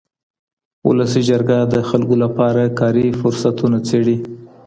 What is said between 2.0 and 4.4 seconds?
لپاره کاري فرصتونه څېړي.